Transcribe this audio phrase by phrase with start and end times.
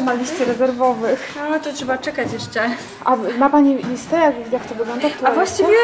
[0.00, 1.34] każdy ma listy rezerwowych.
[1.50, 2.70] No to trzeba czekać jeszcze.
[3.04, 5.10] A ma Pani listę, jak, jak to wygląda?
[5.10, 5.76] Która A właściwie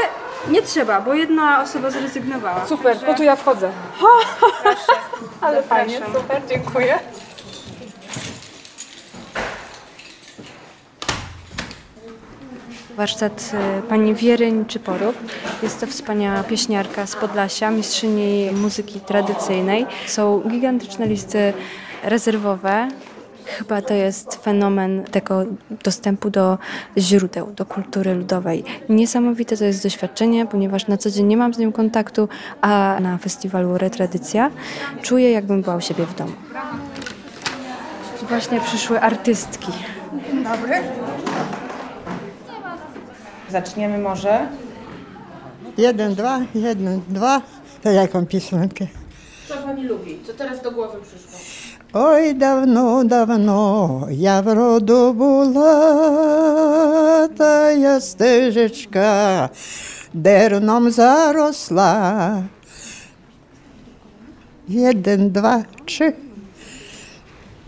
[0.49, 2.67] nie trzeba, bo jedna osoba zrezygnowała.
[2.67, 3.71] Super, Także no to ja wchodzę.
[3.99, 5.01] Proszę.
[5.41, 6.99] Ale fajnie, super, dziękuję.
[12.97, 15.17] Warsztat y, pani Wieryń Czyporuk.
[15.63, 19.87] Jest to wspaniała pieśniarka z Podlasia, mistrzyni muzyki tradycyjnej.
[20.07, 21.53] Są gigantyczne listy
[22.03, 22.89] rezerwowe.
[23.47, 25.45] Chyba to jest fenomen tego
[25.85, 26.59] dostępu do
[26.99, 28.65] źródeł, do kultury ludowej.
[28.89, 32.29] Niesamowite to jest doświadczenie, ponieważ na co dzień nie mam z nią kontaktu,
[32.61, 34.51] a na festiwalu Retradycja
[35.03, 36.33] czuję, jakbym była u siebie w domu.
[38.29, 39.73] Właśnie przyszły artystki.
[43.51, 44.49] Zaczniemy może.
[45.79, 47.43] Jeden, dwa, jeden, dwa.
[47.83, 48.87] To jaką piosenkę?
[49.49, 50.21] Co pani lubi?
[50.27, 51.56] Co teraz do głowy przyszło?
[51.94, 55.68] Ой, давно, давно я в роду була,
[57.38, 59.52] тая стежечка
[60.14, 62.44] дерном заросла.
[64.68, 66.14] Jeden, dwa, trzy.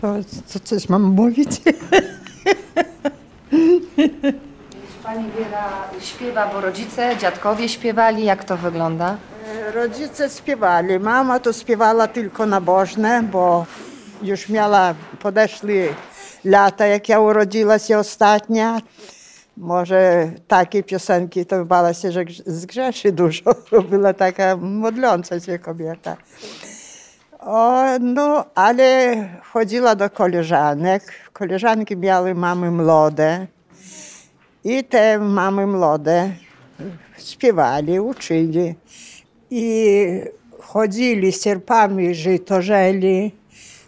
[0.02, 0.14] O,
[0.46, 1.48] co coś mam mówić?
[5.02, 5.68] Pani Wiera
[6.00, 8.24] śpiewa, bo rodzice, dziadkowie śpiewali.
[8.24, 9.16] Jak to wygląda?
[9.74, 10.98] Rodzice śpiewali.
[10.98, 13.66] Mama to śpiewała tylko nabożne, bo
[14.21, 15.79] już miała, podeszli
[16.45, 18.81] lata, jak ja urodziła się ostatnia.
[19.57, 23.55] Może takie piosenki to bała się, że grz- zgrzeszy dużo.
[23.89, 26.17] Była taka modląca się kobieta.
[27.39, 31.13] O, no, ale chodziła do koleżanek.
[31.33, 33.47] Koleżanki miały mamy młode.
[34.63, 36.31] I te mamy młode
[37.17, 38.75] śpiewali, uczyli.
[39.49, 40.05] I
[40.59, 43.38] chodzili z sierpami, żyto żeli.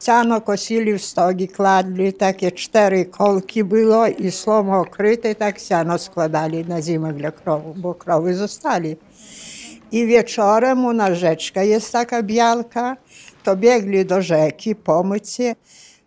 [0.02, 6.66] Siano kosili w stogi, kładli, takie cztery kolki było i słomo okryte, tak siano składali
[6.66, 8.95] na zimę dla krowu, bo krowy zostali.
[9.91, 12.97] I wieczorem u nas rzeczka jest taka białka,
[13.44, 15.56] to biegli do rzeki pomyć się.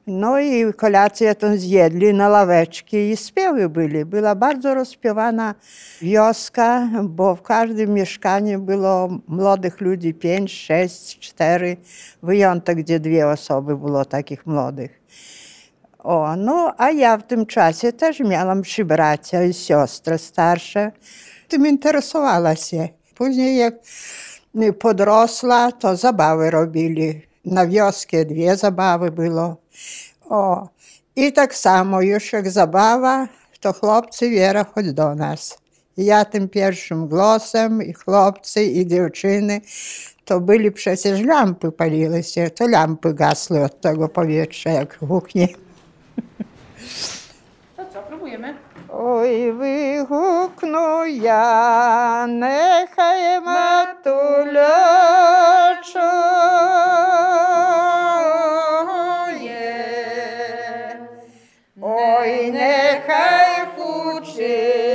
[0.07, 4.05] No i kolację tą zjedli na ławeczki i śpiewy byli.
[4.05, 5.55] Była bardzo rozśpiewana
[6.03, 11.77] wioska, bo w każdym mieszkaniu było młodych ludzi pięć, sześć, cztery.
[12.23, 15.03] Wyjątek, gdzie dwie osoby było takich młodych.
[15.99, 20.93] O, no a ja w tym czasie też miałam trzy bracia i siostry starsze.
[21.49, 22.89] Tym interesowała się.
[23.15, 23.75] Później jak
[24.79, 27.23] podrosła, to zabawy robili.
[27.45, 29.64] Na wioskie dwie zabawy było.
[30.30, 30.68] O,
[31.16, 33.28] i tak samo już jak zabawa,
[33.60, 35.58] to chłopcy Wiera chodź do nas.
[35.98, 39.62] I ja tym pierwszym głosem, i chłopcy, i dziewczyny,
[40.26, 45.48] to byli przecież lampy paliły się, to lampy gasły od tego powietrza, jak huknie.
[47.78, 48.56] To co, próbujemy?
[48.92, 55.00] Ой, вигукну я, нехай матуля
[61.94, 64.90] Ой, нехай фучий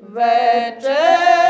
[0.00, 1.47] вечероньку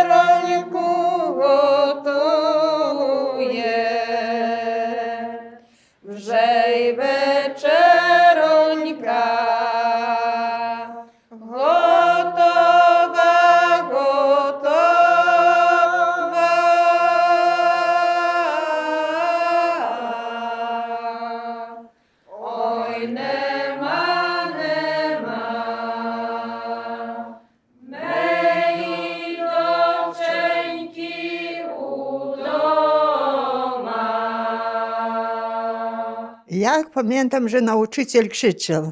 [36.94, 38.92] Pamiętam, że nauczyciel krzyczał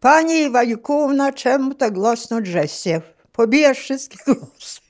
[0.00, 3.00] Pani Iwańkówna, czemu tak głośno drzecie?
[3.32, 4.80] Pobijesz wszystkie głosy.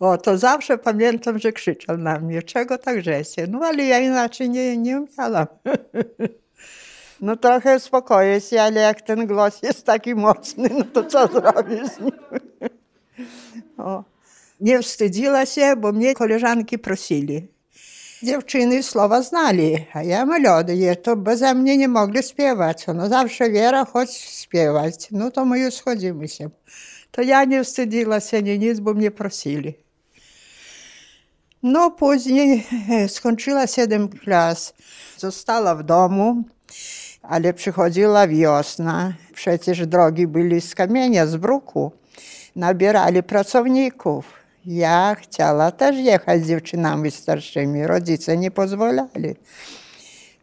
[0.00, 3.46] O, to zawsze pamiętam, że krzyczał na mnie, czego tak drzecie?
[3.50, 5.46] No ale ja inaczej nie, nie umiałam.
[7.20, 11.88] No trochę uspokoję się, ale jak ten głos jest taki mocny, no to co zrobisz
[11.88, 12.12] z nim?
[13.78, 14.04] O.
[14.60, 17.48] Nie wstydziła się, bo mnie koleżanki prosili.
[18.22, 22.86] Dziewczyny słowa znali, a ja melodię, to beze mnie nie mogli śpiewać.
[22.94, 25.08] No zawsze Wiera, chodź śpiewać.
[25.10, 26.50] No to my już schodzimy się.
[27.10, 29.74] To ja nie wstydziła się nie nic, bo mnie prosili.
[31.62, 32.66] No później
[33.16, 34.74] skończyła 7 klas.
[35.16, 36.42] Została w domu,
[37.22, 39.12] ale przychodziła wiosna.
[39.34, 41.92] Przecież drogi byli z kamienia, z bruku.
[42.56, 44.37] Nabierali pracowników.
[44.70, 47.86] Ja chciała też jechać z dziewczynami starszymi.
[47.86, 49.34] Rodzice nie pozwalali.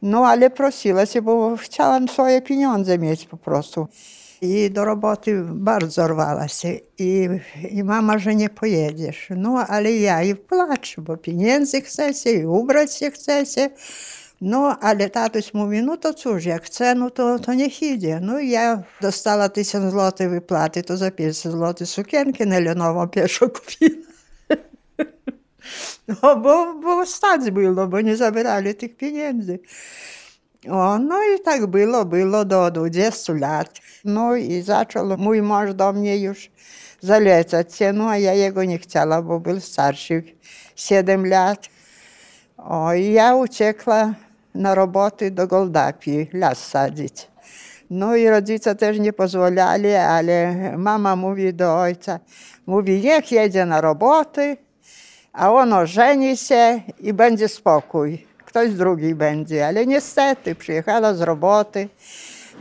[0.01, 3.87] No ale prosiła się, bo chciałam swoje pieniądze mieć po prostu.
[4.41, 6.69] I do roboty bardzo rwała się.
[6.99, 7.29] I,
[7.71, 9.29] I mama, że nie pojedziesz.
[9.37, 13.69] No ale ja i płaczę, bo pieniędzy chce się i ubrać się chce się.
[14.41, 18.19] No, ale tatuś mówi, no to cóż, jak chce, no to, to niech idzie.
[18.21, 21.11] No i ja dostała tysiąc złotych wypłaty, to za
[26.07, 29.59] No, bo, bo stać było, bo nie zabierali tych pieniędzy.
[30.69, 33.79] O, no i tak było, było do 20 lat.
[34.05, 36.51] No i zaczął mój mąż do mnie już
[37.01, 40.23] zalecać się, no a ja jego nie chciała, bo był starszy
[40.75, 41.69] 7 lat.
[42.57, 44.13] O, i ja uciekła
[44.55, 47.27] na roboty do Goldapii, las sadzić.
[47.89, 52.19] No i rodzice też nie pozwalali, ale mama mówi do ojca,
[52.65, 54.57] mówi, niech jedzie na roboty,
[55.35, 58.25] a on ożeni się i będzie spokój.
[58.45, 61.89] Ktoś drugi będzie, ale niestety przyjechała z roboty.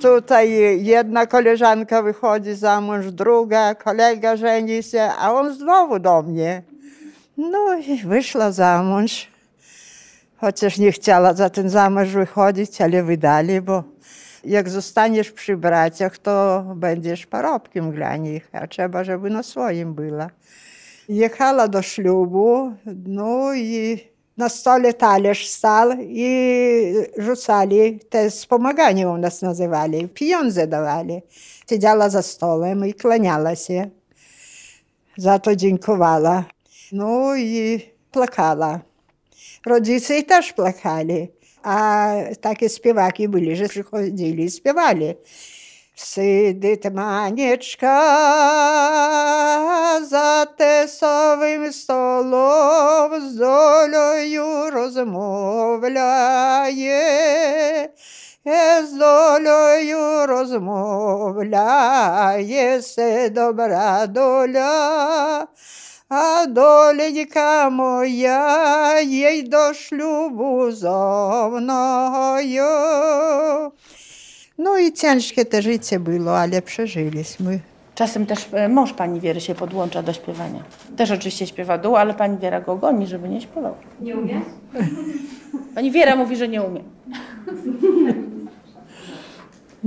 [0.00, 0.50] Tutaj
[0.85, 6.62] jedna koleżanka wychodzi za mąż, druga, kolega żeni się, a on znowu do mnie.
[7.37, 9.29] No i wyszła za mąż.
[10.37, 13.85] Chociaż nie chciała za ten zamąż wychodzić, ale wydali, bo
[14.44, 20.31] jak zostaniesz przy braciach, to będziesz parobkiem dla nich, a trzeba, żeby na swoim była.
[21.09, 22.73] Jechała do ślubu,
[23.06, 23.99] no i
[24.37, 26.29] na stole talerz stał i
[27.19, 31.23] rzucali, te wspomaganie u nas nazywali, pieniądze dawali.
[31.71, 33.91] Siedziała za stołem i klaniała się.
[35.17, 36.45] Za to dziękowała.
[36.93, 37.81] No i
[38.11, 38.81] płakała.
[39.67, 41.29] Rodzice też płakali.
[41.62, 42.09] A
[42.41, 45.15] takie śpiewaki byli, że przychodzili i śpiewali.
[45.96, 48.00] Сидить манечка
[50.02, 55.91] за тесовим столом, з долею розмовляє,
[58.85, 61.62] з долею розмовляє,
[62.82, 65.46] се добра доля.
[66.08, 72.64] А доленька моя їй до шлюбу зо мною.
[74.59, 77.61] No i ciężkie te życie było, ale przeżyliśmy.
[77.95, 80.62] Czasem też e, mąż pani Wiery się podłącza do śpiewania.
[80.97, 83.75] Też oczywiście śpiewa dół, ale pani Wiera go goni, żeby nie śpiewał.
[84.01, 84.41] Nie umie?
[85.75, 86.81] Pani Wiera mówi, że nie umie.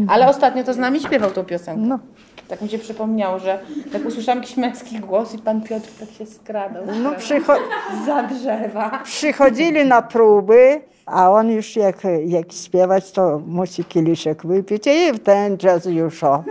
[0.07, 1.81] Ale ostatnio to z nami śpiewał tą piosenkę.
[1.81, 1.99] No.
[2.47, 3.59] Tak mi się przypomniało, że
[3.91, 6.83] tak usłyszałam jakiś męski głos i pan Piotr tak się skradał.
[7.03, 7.57] No, przycho-
[8.05, 8.99] za drzewa.
[9.03, 15.19] przychodzili na próby, a on już jak, jak śpiewać, to musi kieliszek wypić i w
[15.19, 16.43] ten czas już o.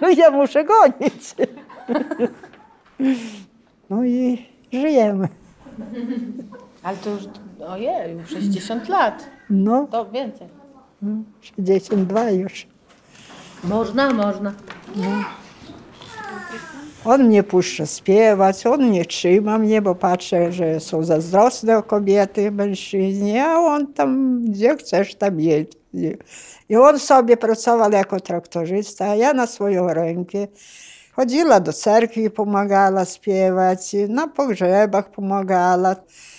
[0.00, 1.34] No ja muszę gonić.
[3.90, 5.28] No i żyjemy.
[6.82, 7.22] Ale to już,
[7.68, 9.26] ojej, już 60 lat.
[9.50, 10.48] No, To więcej.
[11.40, 12.66] 62 już.
[13.64, 14.52] Można, można.
[17.04, 23.38] On mnie puszcza śpiewać, on nie trzyma mnie, bo patrzę, że są zazdrosne kobiety, mężczyźni,
[23.38, 25.72] a on tam, gdzie chcesz, tam jedź.
[26.68, 30.38] I on sobie pracował jako traktorzysta, a ja na swoją rękę.
[31.12, 35.96] Chodziła do cerkwi, pomagała śpiewać, na pogrzebach pomagała.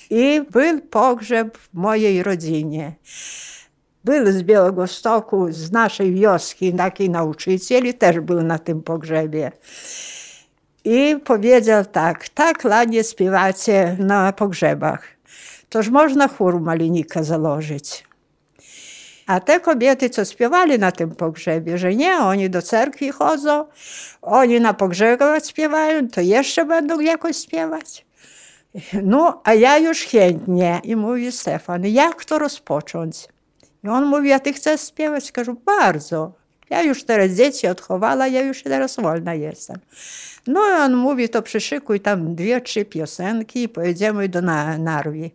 [0.10, 2.91] I był pogrzeb w mojej rodzinie.
[4.03, 9.51] Był z Białego Stoku, z naszej wioski, taki nauczyciel i też był na tym pogrzebie.
[10.84, 15.03] I powiedział tak, tak lanie śpiewacie na pogrzebach,
[15.70, 18.03] toż można chór malinika założyć.
[19.27, 23.65] A te kobiety, co śpiewali na tym pogrzebie, że nie, oni do cerkwi chodzą,
[24.22, 28.05] oni na pogrzebach śpiewają, to jeszcze będą jakoś śpiewać.
[29.03, 30.81] No, a ja już chętnie.
[30.84, 33.27] I mówi Stefan, jak to rozpocząć?
[33.83, 35.31] I on mówi, a ty chcesz śpiewać?
[35.31, 35.61] Кажу,
[36.69, 39.77] ja już teraz wolna jestem.
[40.47, 45.31] No i on mówi, to przyszykuj tam dwie, trzy piosenki i pojedziemy do na Narwi.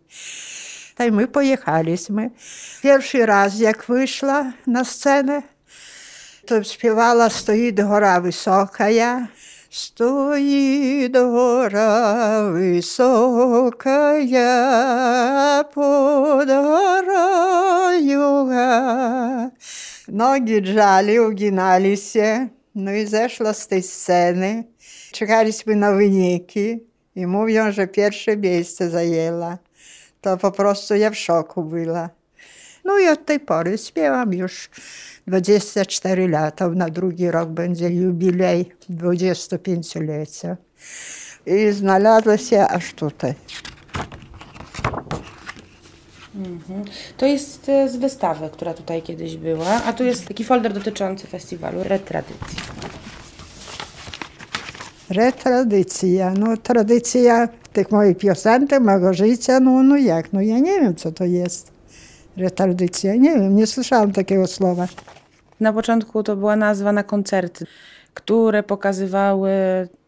[0.99, 2.29] No i my pojechaliśmy.
[2.81, 5.41] Pierwszy raz, jak wyszła na scenę,
[6.45, 9.27] to śpiewała Стоїть гора високая.
[9.70, 14.04] Стоїть гора високая
[15.74, 18.46] под горою.
[18.46, 19.50] га.
[20.08, 22.48] Nogi drzali, uginali się.
[22.74, 24.64] No i zeszła z tej sceny.
[25.12, 26.80] Czekaliśmy na wyniki
[27.16, 29.58] i mówią, że pierwsze miejsce zajęła.
[30.20, 32.10] To po prostu ja w szoku była.
[32.87, 34.69] No i od tej pory śpiewam już
[35.27, 36.69] 24 lata.
[36.69, 40.57] Na drugi rok będzie jubilej 25-lecia.
[41.45, 43.33] I znalazła się aż tutaj.
[47.17, 51.27] To jest e, z wystawy, która tutaj kiedyś była, a tu jest taki folder dotyczący
[51.27, 52.57] festiwalu Retradycji.
[55.09, 60.95] Retradycja, no tradycja tych moich piosenek, mojego życia, no, no jak, no ja nie wiem,
[60.95, 61.76] co to jest.
[62.37, 64.87] Retradycja, nie wiem, nie słyszałam takiego słowa.
[65.59, 67.65] Na początku to była nazwa na koncerty,
[68.13, 69.51] które pokazywały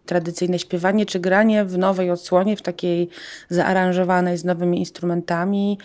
[0.06, 3.10] tradycyjne śpiewanie czy granie w nowej odsłonie, w takiej
[3.50, 5.78] zaaranżowanej z nowymi instrumentami,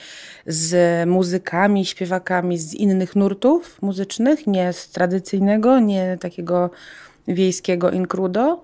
[0.47, 6.71] z muzykami, śpiewakami z innych nurtów muzycznych, nie z tradycyjnego, nie takiego
[7.29, 8.63] wiejskiego inkrudo.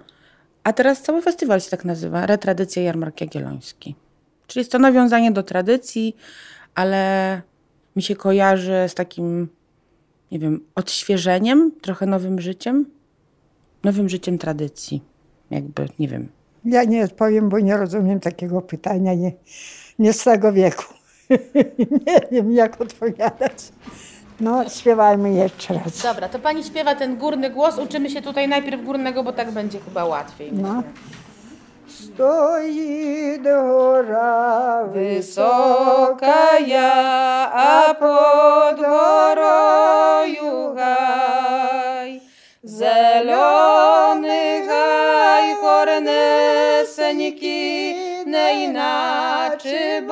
[0.64, 3.94] A teraz cały festiwal się tak nazywa, Retradycja Jarmark Jagielloński.
[4.46, 6.16] Czyli jest to nawiązanie do tradycji,
[6.74, 7.42] ale
[7.96, 9.48] mi się kojarzy z takim
[10.32, 12.86] nie wiem, odświeżeniem, trochę nowym życiem,
[13.84, 15.02] nowym życiem tradycji.
[15.50, 16.28] Jakby, nie wiem.
[16.64, 19.32] Ja nie odpowiem, bo nie rozumiem takiego pytania, nie,
[19.98, 20.84] nie z tego wieku.
[22.32, 23.72] nie wiem, jak odpowiadać.
[24.40, 26.02] No, śpiewajmy jeszcze raz.
[26.02, 27.78] Dobra, to pani śpiewa ten górny głos.
[27.78, 30.52] Uczymy się tutaj najpierw górnego, bo tak będzie chyba łatwiej.
[30.52, 30.82] No.
[31.88, 33.29] Stoi
[35.20, 35.50] góra
[36.16, 42.20] Wysoka ja, a pod goroju gaj.
[42.64, 47.04] Zielony gaj, korneseńki,
[48.26, 50.02] nie inaczy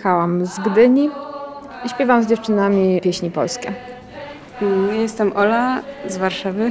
[0.00, 1.10] Przyjechałam z Gdyni
[1.84, 3.72] i śpiewam z dziewczynami pieśni polskie.
[4.62, 6.70] Mm, Jestem Ola z Warszawy.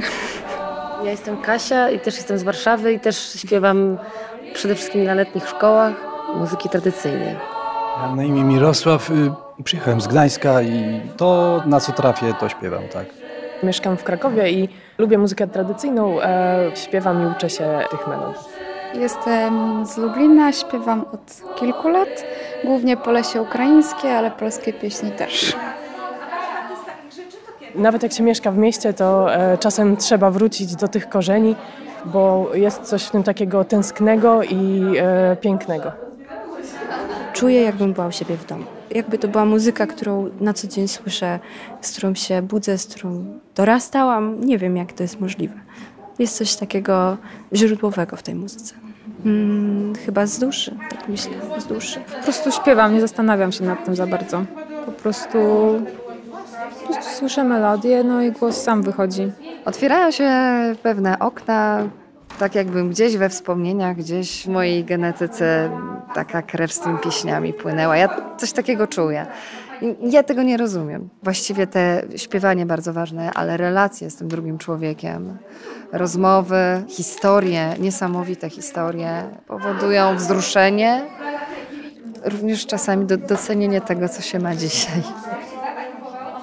[1.04, 3.98] Ja jestem Kasia i też jestem z Warszawy i też śpiewam
[4.54, 5.92] przede wszystkim na letnich szkołach
[6.36, 7.34] muzyki tradycyjnej.
[8.02, 9.10] Ja na imię Mirosław.
[9.10, 9.14] y,
[9.64, 13.04] Przyjechałem z Gdańska i to, na co trafię, to śpiewam, tak.
[13.62, 14.68] Mieszkam w Krakowie i
[14.98, 16.20] lubię muzykę tradycyjną.
[16.22, 18.55] E, śpiewam i uczę się tych melodii.
[19.00, 22.24] Jestem z Lublina, śpiewam od kilku lat,
[22.64, 25.56] głównie polesie ukraińskie, ale polskie pieśni też.
[27.74, 31.56] Nawet jak się mieszka w mieście, to e, czasem trzeba wrócić do tych korzeni,
[32.04, 35.92] bo jest coś w tym takiego tęsknego i e, pięknego.
[37.32, 38.64] Czuję, jakbym była u siebie w domu.
[38.90, 41.38] Jakby to była muzyka, którą na co dzień słyszę,
[41.80, 43.24] z którą się budzę, z którą
[43.54, 44.44] dorastałam.
[44.44, 45.54] Nie wiem, jak to jest możliwe.
[46.18, 47.16] Jest coś takiego
[47.52, 48.85] źródłowego w tej muzyce.
[49.26, 52.00] Mm, chyba z duszy, tak myślę, z duszy.
[52.16, 54.44] Po prostu śpiewam, nie zastanawiam się nad tym za bardzo.
[54.86, 55.38] Po prostu,
[56.86, 59.32] po prostu słyszę melodię, no i głos sam wychodzi.
[59.64, 60.30] Otwierają się
[60.82, 61.82] pewne okna,
[62.38, 65.70] tak jakbym gdzieś we wspomnieniach, gdzieś w mojej genetyce
[66.14, 67.96] taka krew z tymi pieśniami płynęła.
[67.96, 69.26] Ja coś takiego czuję.
[70.10, 71.08] Ja tego nie rozumiem.
[71.22, 75.38] Właściwie te śpiewanie bardzo ważne, ale relacje z tym drugim człowiekiem,
[75.92, 81.02] rozmowy, historie, niesamowite historie powodują wzruszenie,
[82.24, 85.02] również czasami do, docenienie tego, co się ma dzisiaj.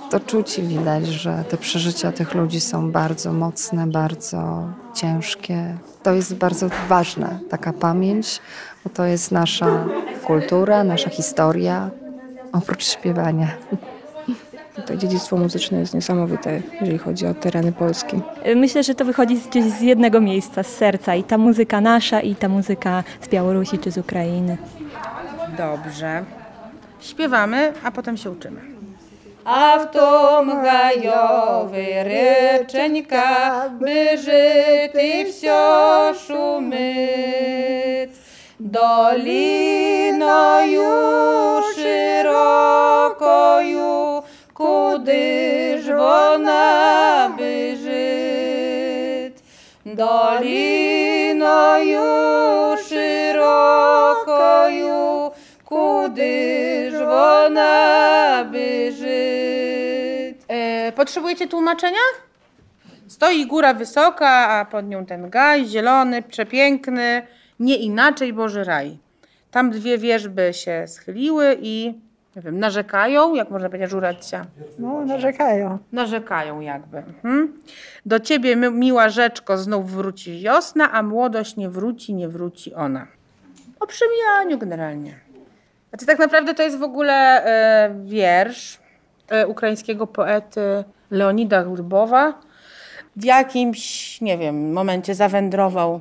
[0.09, 5.77] To czuć i widać, że te przeżycia tych ludzi są bardzo mocne, bardzo ciężkie.
[6.03, 8.41] To jest bardzo ważne, taka pamięć,
[8.83, 9.85] bo to jest nasza
[10.23, 11.89] kultura, nasza historia,
[12.53, 13.47] oprócz śpiewania.
[14.87, 18.21] To dziedzictwo muzyczne jest niesamowite, jeżeli chodzi o tereny Polski.
[18.55, 21.15] Myślę, że to wychodzi gdzieś z jednego miejsca, z serca.
[21.15, 24.57] I ta muzyka nasza, i ta muzyka z Białorusi czy z Ukrainy.
[25.57, 26.23] Dobrze.
[26.99, 28.61] Śpiewamy, a potem się uczymy.
[29.45, 38.22] A w tom gajowy ryczeńka, by żyty wsio szumyt
[38.60, 39.62] Dolinою
[41.74, 43.08] szyrokою,
[44.54, 49.42] kudyż wona by żyt.
[49.86, 50.36] Dolinою
[52.88, 54.10] szyrokою,
[55.64, 60.44] kudyż wona by żyt.
[60.48, 62.00] E, potrzebujecie tłumaczenia?
[63.08, 67.26] Stoi góra wysoka, a pod nią ten gaj, zielony, przepiękny,
[67.59, 68.97] nie inaczej Boży raj.
[69.51, 71.93] Tam dwie wierzby się schyliły i
[72.35, 74.45] nie wiem, narzekają, jak można powiedzieć, żuracia.
[74.79, 75.77] No, narzekają.
[75.91, 76.97] Narzekają jakby.
[76.97, 77.53] Mhm.
[78.05, 83.07] Do ciebie, mi- miła rzeczko, znów wróci wiosna, a młodość nie wróci, nie wróci ona.
[83.79, 85.15] O przemijaniu generalnie.
[85.89, 87.13] Znaczy tak naprawdę to jest w ogóle
[87.45, 88.79] e, wiersz
[89.29, 92.33] e, ukraińskiego poety Leonida Glbowa.
[93.15, 95.99] W jakimś, nie wiem, momencie zawędrował.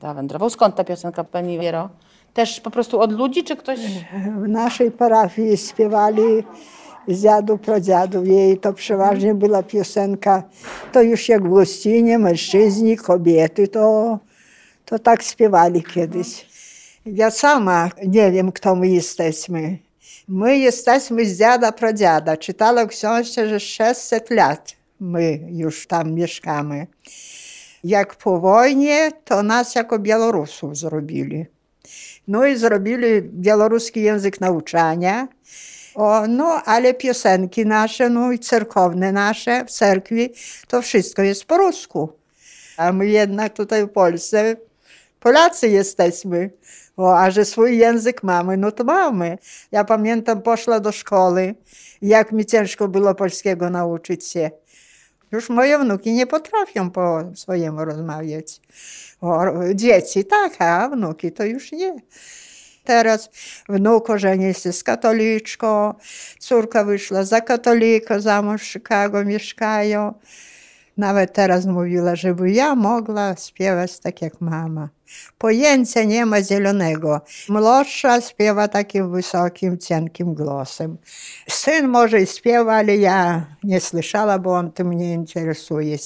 [0.00, 0.50] Zawędrował.
[0.50, 1.88] Skąd ta piosenka, pani Wiero?
[2.34, 3.78] Też po prostu od ludzi, czy ktoś...
[4.44, 6.22] W naszej parafii śpiewali
[7.08, 10.42] z dziadów, pradziadów jej to przeważnie była piosenka,
[10.92, 14.18] to już jak w gościnie, mężczyźni, kobiety, to,
[14.84, 16.46] to tak śpiewali kiedyś.
[17.06, 19.78] Ja sama nie wiem, kto my jesteśmy.
[20.28, 22.36] My jesteśmy z dziada, pradziada.
[22.36, 26.86] Czytała w książce, że 600 lat my już tam mieszkamy.
[27.86, 31.46] Jak po wojnie, to nas jako Białorusów zrobili.
[32.28, 35.28] No i zrobili białoruski język nauczania.
[35.94, 40.32] O, no, ale piosenki nasze, no i cerkowne nasze w cerkwi,
[40.68, 42.12] to wszystko jest po rusku.
[42.76, 44.56] A my jednak tutaj w Polsce
[45.20, 46.50] Polacy jesteśmy.
[46.96, 49.38] O, a że swój język mamy, no to mamy.
[49.72, 51.54] Ja pamiętam, poszła do szkoły,
[52.02, 54.50] jak mi ciężko było polskiego nauczyć się.
[55.32, 58.60] Już moje wnuki nie potrafią po swojemu rozmawiać.
[59.20, 61.96] O, dzieci tak, a wnuki to już nie.
[62.84, 63.30] Teraz
[63.68, 65.94] wnuk ożenił się z katoliczką,
[66.38, 70.14] córka wyszła za katolika, za mąż w Chicago mieszkają.
[70.96, 74.88] Nawet teraz mówiła, żeby ja mogła śpiewać tak jak mama.
[75.38, 77.20] Pojęcia nie ma zielonego.
[77.48, 80.98] Młodsza śpiewa takim wysokim, cienkim głosem.
[81.48, 85.96] Syn może śpiewa, ale ja nie słyszała, bo on tym nie interesuje.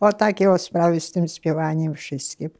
[0.00, 2.50] O takie o sprawy z tym śpiewaniem wszystkim.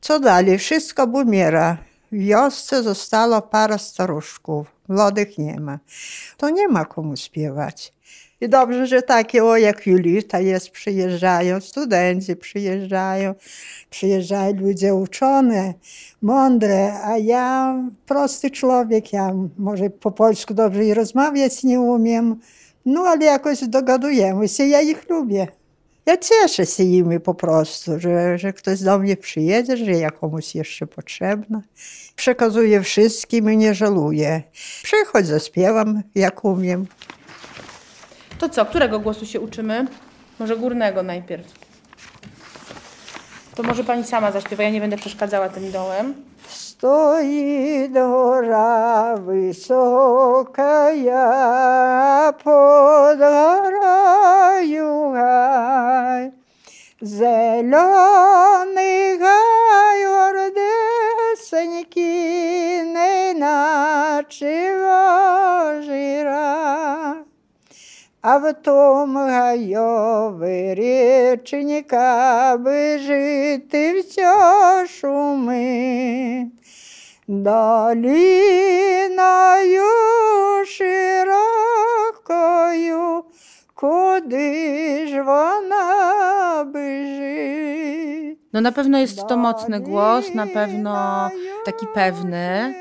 [0.00, 0.58] Co dalej?
[0.58, 1.78] Wszystko bumiera.
[2.12, 4.66] W wiosce zostało parę staruszków.
[4.88, 5.78] Młodych nie ma.
[6.36, 7.92] To nie ma komu śpiewać.
[8.40, 13.34] I dobrze, że takie o jak Julita jest, przyjeżdżają, studenci przyjeżdżają,
[13.90, 15.74] przyjeżdżają ludzie uczone,
[16.22, 17.76] mądre, a ja
[18.06, 22.36] prosty człowiek, ja może po polsku dobrze i rozmawiać nie umiem,
[22.86, 25.46] no ale jakoś dogadujemy się, ja ich lubię.
[26.06, 30.54] Ja cieszę się nimi po prostu, że, że ktoś do mnie przyjedzie, że ja komuś
[30.54, 31.62] jeszcze potrzebna.
[32.16, 34.42] Przekazuję wszystkim i nie żaluję.
[34.82, 36.86] Przychodź, zaśpiewam jak umiem.
[38.38, 39.86] To co, którego głosu się uczymy?
[40.38, 41.46] Może górnego najpierw.
[43.54, 46.14] To może pani sama zaśpiewa, ja nie będę przeszkadzała tym dołem.
[46.48, 56.30] Stoi dora wysoka, ja pod goraju gaj.
[57.02, 57.98] Zielony
[59.18, 62.00] gaj, ordeseńki,
[62.94, 64.66] nie inaczej
[68.25, 76.47] А в том гайові річенька бежити все шуми.
[77.27, 78.21] Доліною
[80.65, 81.43] широкою,
[83.75, 87.41] куди ж вона бежить?
[88.53, 91.29] No na pewno jest to mocny głos, na pewno
[91.65, 92.73] taki pewny.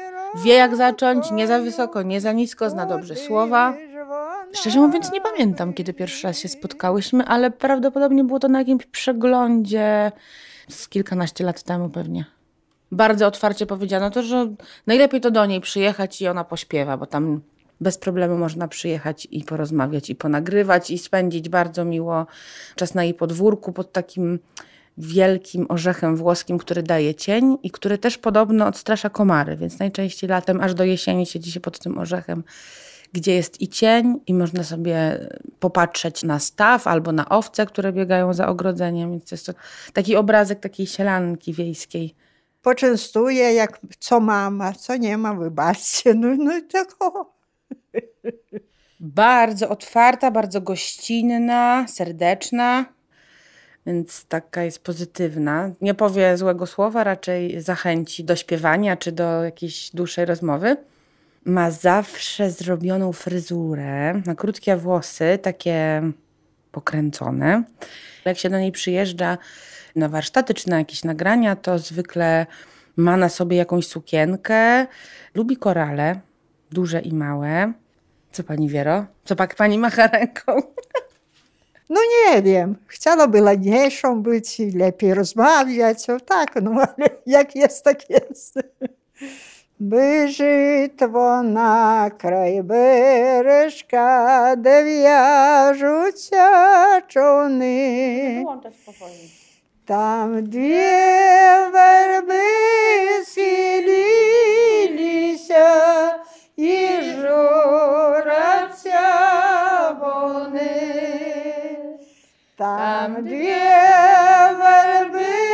[0.45, 3.75] Wie jak zacząć, nie za wysoko, nie za nisko, zna dobrze słowa.
[4.56, 8.86] Szczerze mówiąc, nie pamiętam, kiedy pierwszy raz się spotkałyśmy, ale prawdopodobnie było to na jakimś
[8.86, 10.12] przeglądzie
[10.70, 12.26] z kilkanaście lat temu pewnie.
[12.92, 14.56] Bardzo otwarcie powiedziano to, że
[14.88, 17.42] najlepiej to do niej przyjechać i ona pośpiewa, bo tam
[17.82, 22.26] bez problemu można przyjechać i porozmawiać, i ponagrywać, i spędzić bardzo miło
[22.76, 24.40] czas na jej podwórku pod takim
[24.98, 30.62] wielkim orzechem włoskim, który daje cień i który też podobno odstrasza komary, więc najczęściej latem
[30.62, 32.44] aż do jesieni siedzi się pod tym orzechem
[33.16, 35.28] gdzie jest i cień, i można sobie
[35.60, 39.12] popatrzeć na staw albo na owce, które biegają za ogrodzeniem.
[39.12, 39.54] Więc jest to
[39.94, 42.16] taki obrazek takiej sielanki wiejskiej.
[42.62, 46.14] Poczęstuję, jak co mama, co nie ma, wybaczcie.
[46.14, 47.36] No, no i tak o.
[49.00, 52.86] Bardzo otwarta, bardzo gościnna, serdeczna,
[53.86, 55.72] więc taka jest pozytywna.
[55.82, 60.78] Nie powie złego słowa, raczej zachęci do śpiewania czy do jakiejś dłuższej rozmowy
[61.46, 66.02] ma zawsze zrobioną fryzurę, na krótkie włosy, takie
[66.72, 67.64] pokręcone.
[68.26, 69.38] Jak się do niej przyjeżdża
[69.96, 72.46] na warsztaty czy na jakieś nagrania, to zwykle
[72.98, 74.88] ma na sobie jakąś sukienkę.
[75.36, 76.20] Lubi korale,
[76.72, 77.74] duże i małe.
[78.32, 79.06] Co pani Wiero?
[79.26, 80.62] Co pak pani macha ręką?
[81.90, 82.76] No nie wiem.
[82.88, 86.10] Chciałaby ładniejszą być i lepiej rozmawiać.
[86.10, 88.60] O tak, no ale jak jest, tak jest.
[89.80, 96.52] Бежить на край бережка, де в'яжуться
[97.08, 98.46] човни.
[99.86, 100.92] Там дві
[101.74, 102.44] верби
[103.26, 104.16] схилилися
[106.56, 106.88] і
[107.22, 109.02] жураться
[110.00, 110.96] вони.
[112.58, 113.54] Там дві
[114.58, 115.45] верби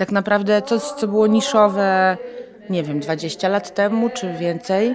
[0.00, 2.16] Tak naprawdę coś, co było niszowe,
[2.70, 4.94] nie wiem, 20 lat temu czy więcej,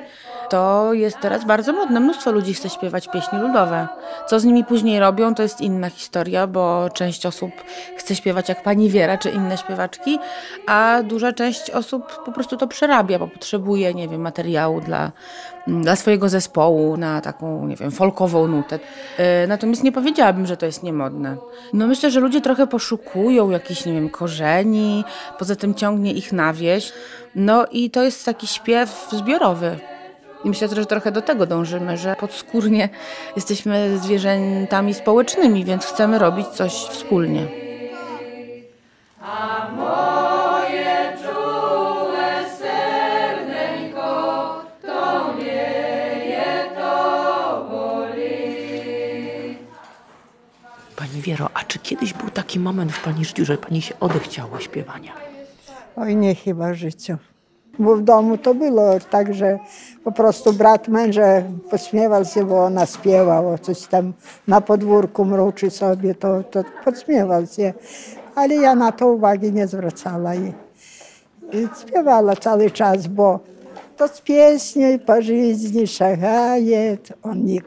[0.49, 1.99] to jest teraz bardzo modne.
[1.99, 3.87] Mnóstwo ludzi chce śpiewać pieśni ludowe.
[4.27, 7.51] Co z nimi później robią, to jest inna historia, bo część osób
[7.97, 10.19] chce śpiewać jak pani Wiera czy inne śpiewaczki,
[10.67, 15.11] a duża część osób po prostu to przerabia, bo potrzebuje, nie wiem, materiału dla,
[15.67, 18.79] dla swojego zespołu na taką, nie wiem, folkową nutę.
[19.17, 21.37] E, Natomiast nie powiedziałabym, że to jest niemodne.
[21.73, 25.03] No myślę, że ludzie trochę poszukują jakichś, nie wiem, korzeni,
[25.39, 26.93] poza tym ciągnie ich na wieś.
[27.35, 29.79] No i to jest taki śpiew zbiorowy.
[30.45, 32.89] I myślę, że trochę do tego dążymy, że podskórnie
[33.35, 37.47] jesteśmy zwierzętami społecznymi, więc chcemy robić coś wspólnie.
[50.95, 54.59] Pani Wiero, a czy kiedyś był taki moment w Pani życiu, że Pani się odechciało
[54.59, 55.13] śpiewania?
[55.95, 57.17] Oj, nie chyba życiu.
[57.79, 59.59] Bo w domu to było tak, że
[60.03, 64.13] po prostu brat męża podśmiewał się, bo ona śpiewała coś tam
[64.47, 67.73] na podwórku mruczy sobie, to, to podśmiewał się.
[68.35, 70.53] Ale ja na to uwagi nie zwracała i,
[71.51, 73.39] i śpiewała cały czas, bo
[73.97, 77.61] to z pieśni po żyzni szagaje, on i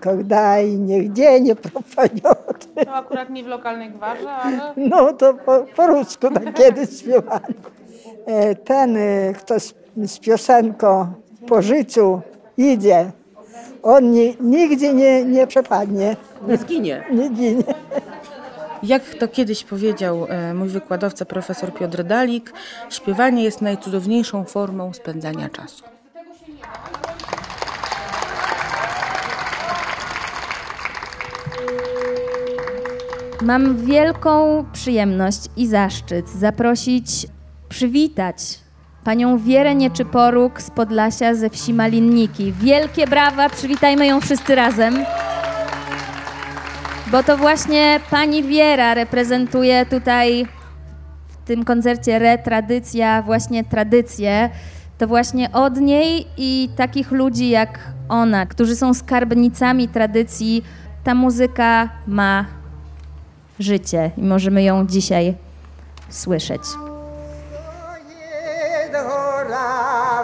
[0.79, 2.75] nigdzie nie proponiot.
[2.85, 4.73] To akurat nie w lokalnej gwarze, ale...
[4.77, 7.41] No to po, po rusku tak kiedyś śpiewano.
[8.27, 9.55] E, Ten, e, kto
[9.97, 11.07] z, piosenką
[11.49, 12.21] po życiu
[12.57, 13.13] idzie,
[13.83, 16.17] on ni, nigdzie nie, nie przepadnie.
[16.49, 17.05] Nie zginie.
[17.13, 17.65] Nie ginie.
[18.83, 22.53] Jak to kiedyś powiedział e, mój wykładowca profesor Piotr Dalik,
[22.91, 25.85] śpiewanie jest najcudowniejszą formą spędzania czasu.
[33.43, 37.27] Mam wielką przyjemność i zaszczyt zaprosić,
[37.69, 38.59] przywitać
[39.09, 42.53] panią Wierę Nieczyporuk z Podlasia ze wsi Malinniki.
[42.53, 45.05] Wielkie brawa, przywitajmy ją wszyscy razem.
[47.07, 50.47] Bo to właśnie pani Wiera reprezentuje tutaj
[51.29, 54.51] w tym koncercie Retradycja właśnie tradycję.
[54.99, 60.65] To właśnie od niej i takich ludzi jak ona, którzy są skarbnicami tradycji,
[61.05, 62.45] ta muzyka ma
[63.59, 65.35] życie i możemy ją dzisiaj
[66.09, 66.63] słyszeć.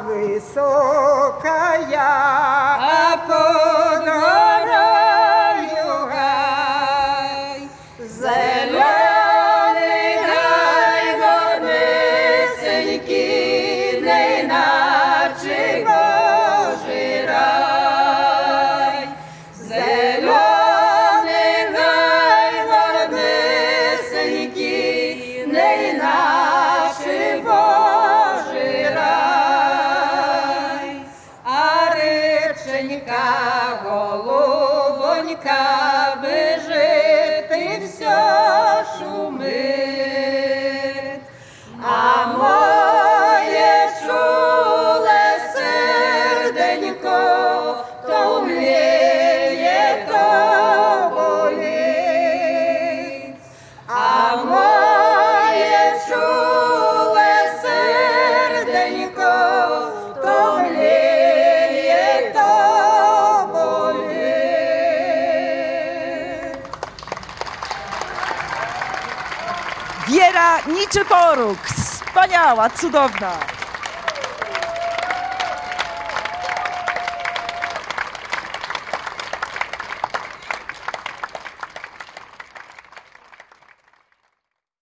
[0.01, 3.74] Високая, А под
[70.85, 73.54] Wiera Niczyporuk, wspaniała, cudowna.